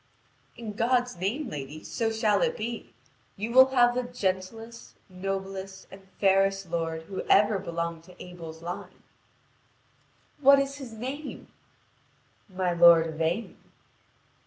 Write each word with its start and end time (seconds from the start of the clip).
'""In 0.57 0.73
God's 0.73 1.17
name, 1.17 1.47
lady, 1.51 1.83
so 1.83 2.09
shall 2.09 2.41
it 2.41 2.57
be. 2.57 2.91
You 3.37 3.51
will 3.51 3.67
have 3.67 3.93
the 3.93 4.01
gentlest, 4.01 4.95
noblest, 5.09 5.85
and 5.91 6.07
fairest 6.19 6.71
lord 6.71 7.03
who 7.03 7.21
ever 7.29 7.59
belonged 7.59 8.05
to 8.05 8.19
Abel's 8.19 8.63
line." 8.63 9.03
"What 10.39 10.57
is 10.57 10.77
his 10.77 10.91
name?" 10.93 11.49
"My 12.49 12.73
lord 12.73 13.05
Yvain." 13.09 13.55